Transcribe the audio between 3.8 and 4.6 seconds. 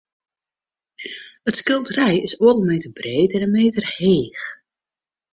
heech.